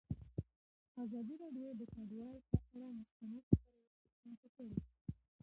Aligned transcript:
ازادي 1.03 1.35
راډیو 1.41 1.69
د 1.79 1.81
کډوال 1.93 2.37
پر 2.49 2.59
اړه 2.71 2.87
مستند 2.99 3.41
خپرونه 3.47 3.63
چمتو 4.21 4.47
کړې. 4.55 4.79